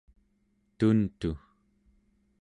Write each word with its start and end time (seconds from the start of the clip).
tuntu 0.77 1.29